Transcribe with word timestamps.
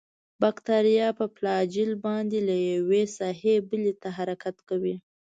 باکتریا 0.41 1.07
په 1.19 1.25
فلاجیل 1.35 1.91
باندې 2.05 2.39
له 2.47 2.55
یوې 2.71 3.03
ساحې 3.17 3.55
بلې 3.69 3.93
ته 4.01 4.09
حرکت 4.17 4.57
کوي. 4.69 4.95